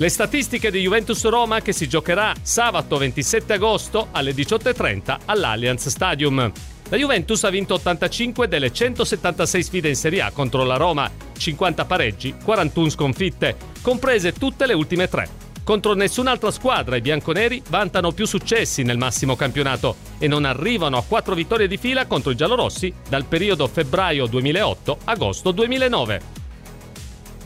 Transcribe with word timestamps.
Le 0.00 0.08
statistiche 0.08 0.70
di 0.70 0.80
Juventus 0.80 1.22
Roma 1.26 1.60
che 1.60 1.74
si 1.74 1.86
giocherà 1.86 2.32
sabato 2.40 2.96
27 2.96 3.52
agosto 3.52 4.08
alle 4.12 4.32
18.30 4.32 5.18
all'Allianz 5.26 5.88
Stadium. 5.88 6.50
La 6.88 6.96
Juventus 6.96 7.44
ha 7.44 7.50
vinto 7.50 7.74
85 7.74 8.48
delle 8.48 8.72
176 8.72 9.62
sfide 9.62 9.88
in 9.90 9.94
Serie 9.94 10.22
A 10.22 10.30
contro 10.30 10.64
la 10.64 10.76
Roma, 10.76 11.10
50 11.36 11.84
pareggi, 11.84 12.34
41 12.42 12.88
sconfitte, 12.88 13.56
comprese 13.82 14.32
tutte 14.32 14.64
le 14.64 14.72
ultime 14.72 15.06
tre. 15.06 15.28
Contro 15.62 15.92
nessun'altra 15.92 16.50
squadra 16.50 16.96
i 16.96 17.02
bianconeri 17.02 17.62
vantano 17.68 18.12
più 18.12 18.24
successi 18.24 18.82
nel 18.82 18.96
massimo 18.96 19.36
campionato 19.36 19.96
e 20.16 20.26
non 20.28 20.46
arrivano 20.46 20.96
a 20.96 21.04
quattro 21.06 21.34
vittorie 21.34 21.68
di 21.68 21.76
fila 21.76 22.06
contro 22.06 22.30
i 22.30 22.36
giallorossi 22.36 22.90
dal 23.06 23.26
periodo 23.26 23.66
febbraio 23.66 24.24
2008-agosto 24.24 25.50
2009. 25.50 26.39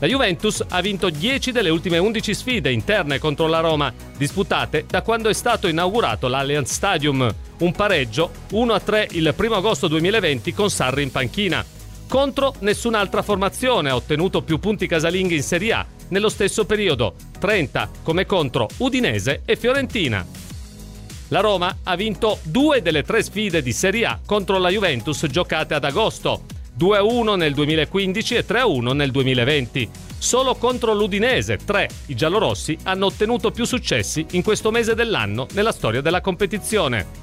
La 0.00 0.08
Juventus 0.08 0.62
ha 0.68 0.80
vinto 0.80 1.08
10 1.08 1.52
delle 1.52 1.70
ultime 1.70 1.98
11 1.98 2.34
sfide 2.34 2.70
interne 2.70 3.18
contro 3.18 3.46
la 3.46 3.60
Roma, 3.60 3.92
disputate 4.16 4.86
da 4.88 5.02
quando 5.02 5.28
è 5.28 5.32
stato 5.32 5.68
inaugurato 5.68 6.26
l'Allianz 6.26 6.72
Stadium. 6.72 7.32
Un 7.58 7.72
pareggio 7.72 8.30
1-3 8.50 9.08
il 9.12 9.32
1 9.36 9.54
agosto 9.54 9.86
2020 9.86 10.52
con 10.52 10.68
Sarri 10.68 11.04
in 11.04 11.12
panchina. 11.12 11.64
Contro 12.08 12.54
nessun'altra 12.58 13.22
formazione 13.22 13.88
ha 13.88 13.94
ottenuto 13.94 14.42
più 14.42 14.58
punti 14.58 14.86
casalinghi 14.86 15.36
in 15.36 15.42
Serie 15.42 15.72
A 15.72 15.86
nello 16.08 16.28
stesso 16.28 16.66
periodo, 16.66 17.14
30 17.38 17.90
come 18.02 18.26
contro 18.26 18.68
Udinese 18.78 19.42
e 19.44 19.56
Fiorentina. 19.56 20.26
La 21.28 21.40
Roma 21.40 21.78
ha 21.84 21.96
vinto 21.96 22.38
due 22.42 22.82
delle 22.82 23.02
tre 23.02 23.22
sfide 23.22 23.62
di 23.62 23.72
Serie 23.72 24.06
A 24.06 24.20
contro 24.24 24.58
la 24.58 24.68
Juventus 24.68 25.24
giocate 25.26 25.74
ad 25.74 25.84
agosto, 25.84 26.42
2-1 26.78 27.36
nel 27.36 27.54
2015 27.54 28.34
e 28.34 28.46
3-1 28.46 28.94
nel 28.94 29.10
2020. 29.10 29.90
Solo 30.18 30.54
contro 30.54 30.94
l'Udinese, 30.94 31.56
3, 31.56 31.88
i 32.06 32.14
giallorossi 32.14 32.76
hanno 32.84 33.06
ottenuto 33.06 33.50
più 33.50 33.64
successi 33.64 34.26
in 34.32 34.42
questo 34.42 34.70
mese 34.70 34.94
dell'anno 34.94 35.46
nella 35.52 35.72
storia 35.72 36.00
della 36.00 36.20
competizione. 36.20 37.22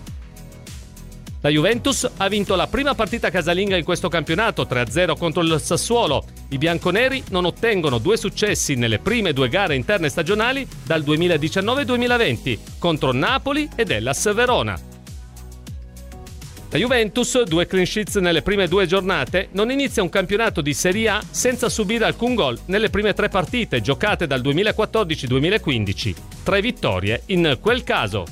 La 1.44 1.50
Juventus 1.50 2.08
ha 2.18 2.28
vinto 2.28 2.56
la 2.56 2.68
prima 2.68 2.94
partita 2.94 3.32
casalinga 3.32 3.76
in 3.76 3.84
questo 3.84 4.10
campionato 4.10 4.68
3-0 4.70 5.18
contro 5.18 5.42
il 5.42 5.60
Sassuolo. 5.60 6.24
I 6.50 6.60
bianconeri 6.60 7.24
non 7.30 7.46
ottengono 7.46 7.98
due 7.98 8.16
successi 8.16 8.76
nelle 8.76 9.00
prime 9.00 9.34
due 9.34 9.50
gare 9.50 9.76
interne 9.76 10.10
stagionali 10.10 10.68
dal 10.86 11.02
2019-2020 11.02 12.60
contro 12.78 13.12
Napoli 13.12 13.68
ed 13.76 13.90
Hellas 13.90 14.32
Verona. 14.36 14.91
La 16.74 16.78
Juventus, 16.78 17.44
due 17.44 17.66
clean 17.66 17.86
sheets 17.86 18.16
nelle 18.16 18.42
prime 18.42 18.66
due 18.70 18.86
giornate, 18.86 19.50
non 19.52 19.72
inizia 19.72 20.02
un 20.02 20.08
campionato 20.08 20.62
di 20.62 20.74
Serie 20.74 21.10
A 21.10 21.22
senza 21.30 21.68
subire 21.68 22.06
alcun 22.06 22.34
gol 22.34 22.58
nelle 22.68 22.90
prime 22.90 23.14
tre 23.14 23.28
partite 23.28 23.82
giocate 23.82 24.26
dal 24.26 24.40
2014-2015. 24.40 26.16
Tre 26.44 26.62
vittorie 26.62 27.24
in 27.26 27.58
quel 27.60 27.84
caso. 27.84 28.24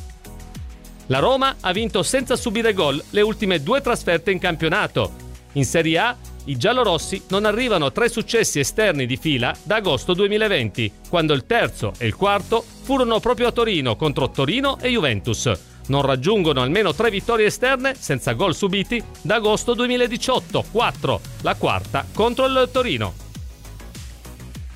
La 1.08 1.20
Roma 1.20 1.58
ha 1.60 1.74
vinto 1.74 2.02
senza 2.02 2.38
subire 2.38 2.72
gol 2.72 3.04
le 3.10 3.20
ultime 3.20 3.62
due 3.62 3.82
trasferte 3.82 4.32
in 4.32 4.40
campionato. 4.40 5.12
In 5.54 5.66
Serie 5.66 5.98
A 5.98 6.18
i 6.46 6.56
giallorossi 6.56 7.24
non 7.32 7.44
arrivano 7.44 7.88
a 7.88 7.92
tre 7.92 8.08
successi 8.08 8.60
esterni 8.60 9.06
di 9.06 9.18
fila 9.18 9.54
da 9.64 9.76
agosto 9.76 10.14
2020, 10.14 10.94
quando 11.10 11.34
il 11.34 11.46
terzo 11.46 11.92
e 11.98 12.08
il 12.08 12.16
quarto 12.16 12.64
furono 12.84 13.20
proprio 13.20 13.48
a 13.48 13.52
Torino 13.52 13.98
contro 13.98 14.30
Torino 14.30 14.80
e 14.80 14.88
Juventus 14.88 15.69
non 15.90 16.02
raggiungono 16.02 16.62
almeno 16.62 16.94
tre 16.94 17.12
vittorie 17.12 17.46
esterne 17.46 17.94
senza 17.98 18.34
gol 18.34 18.56
subiti 18.56 19.04
da 19.22 19.36
agosto 19.36 19.74
2018, 19.74 20.66
4, 20.72 21.22
la 21.42 21.56
quarta 21.56 22.06
contro 22.14 22.46
il 22.46 22.70
Torino. 22.72 23.14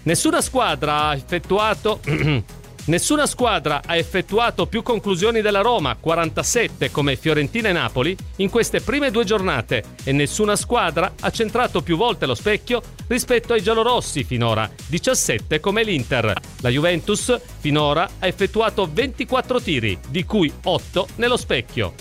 Nessuna 0.03 0.42
squadra 0.42 1.05
ha 1.05 1.16
effettuato 1.16 2.00
Nessuna 2.86 3.26
squadra 3.28 3.81
ha 3.86 3.95
effettuato 3.95 4.66
più 4.66 4.81
conclusioni 4.81 5.39
della 5.39 5.62
Roma, 5.62 5.95
47 5.98 6.92
come 6.92 7.16
Fiorentina 7.16 7.70
e 7.70 7.72
Napoli, 7.72 8.14
in 8.38 8.50
queste 8.50 8.81
prime 8.81 9.10
due 9.10 9.23
giornate 9.23 9.83
e 10.04 10.11
nessuna 10.11 10.58
squadra 10.58 11.14
ha 11.22 11.30
centrato 11.30 11.82
più 11.82 11.95
volte 11.95 12.26
lo 12.26 12.36
specchio 12.36 12.82
rispetto 13.08 13.54
ai 13.54 13.61
giallorossi 13.61 14.26
finora, 14.26 14.70
17 14.88 15.61
come 15.61 15.83
l'Inter. 15.83 16.33
La 16.60 16.70
Juventus 16.70 17.39
finora 17.60 18.10
ha 18.20 18.27
effettuato 18.27 18.89
24 18.92 19.61
tiri, 19.61 19.98
di 20.10 20.26
cui 20.26 20.52
8 20.64 21.08
nello 21.16 21.38
specchio. 21.38 21.93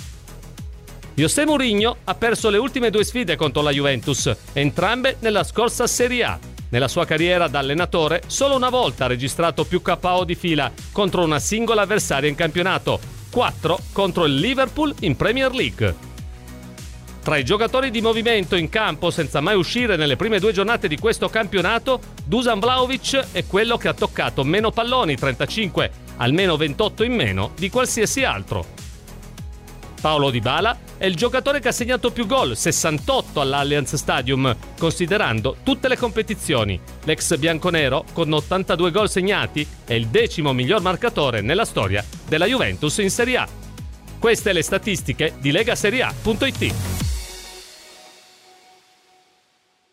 José 1.14 1.46
Mourinho 1.46 1.98
ha 2.02 2.14
perso 2.16 2.50
le 2.50 2.58
ultime 2.58 2.90
due 2.90 3.04
sfide 3.04 3.36
contro 3.36 3.62
la 3.62 3.70
Juventus, 3.70 4.34
entrambe 4.52 5.16
nella 5.20 5.44
scorsa 5.44 5.86
Serie 5.86 6.24
A. 6.24 6.51
Nella 6.72 6.88
sua 6.88 7.04
carriera 7.04 7.48
da 7.48 7.58
allenatore, 7.58 8.22
solo 8.28 8.56
una 8.56 8.70
volta 8.70 9.04
ha 9.04 9.08
registrato 9.08 9.64
più 9.64 9.82
KO 9.82 10.24
di 10.24 10.34
fila 10.34 10.72
contro 10.90 11.22
una 11.22 11.38
singola 11.38 11.82
avversaria 11.82 12.30
in 12.30 12.34
campionato, 12.34 12.98
4 13.30 13.78
contro 13.92 14.24
il 14.24 14.36
Liverpool 14.36 14.94
in 15.00 15.14
Premier 15.14 15.52
League. 15.52 15.94
Tra 17.22 17.36
i 17.36 17.44
giocatori 17.44 17.90
di 17.90 18.00
movimento 18.00 18.56
in 18.56 18.70
campo 18.70 19.10
senza 19.10 19.42
mai 19.42 19.54
uscire 19.54 19.96
nelle 19.96 20.16
prime 20.16 20.38
due 20.38 20.54
giornate 20.54 20.88
di 20.88 20.96
questo 20.96 21.28
campionato, 21.28 22.00
Dusan 22.24 22.58
Vlaovic 22.58 23.32
è 23.32 23.44
quello 23.44 23.76
che 23.76 23.88
ha 23.88 23.94
toccato 23.94 24.42
meno 24.42 24.70
palloni, 24.70 25.14
35, 25.14 25.90
almeno 26.16 26.56
28 26.56 27.04
in 27.04 27.12
meno 27.12 27.52
di 27.54 27.68
qualsiasi 27.68 28.24
altro. 28.24 28.64
Paolo 30.00 30.30
Dybala 30.30 30.76
è 31.02 31.06
il 31.06 31.16
giocatore 31.16 31.58
che 31.58 31.66
ha 31.66 31.72
segnato 31.72 32.12
più 32.12 32.26
gol, 32.26 32.56
68 32.56 33.40
all'Allianz 33.40 33.96
Stadium, 33.96 34.56
considerando 34.78 35.56
tutte 35.64 35.88
le 35.88 35.96
competizioni. 35.96 36.78
L'ex 37.02 37.36
bianconero, 37.38 38.04
con 38.12 38.32
82 38.32 38.92
gol 38.92 39.10
segnati, 39.10 39.66
è 39.84 39.94
il 39.94 40.06
decimo 40.06 40.52
miglior 40.52 40.80
marcatore 40.80 41.40
nella 41.40 41.64
storia 41.64 42.04
della 42.28 42.46
Juventus 42.46 42.98
in 42.98 43.10
Serie 43.10 43.36
A. 43.36 43.48
Queste 44.20 44.52
le 44.52 44.62
statistiche 44.62 45.34
di 45.40 45.50
legaserie.it. 45.50 46.91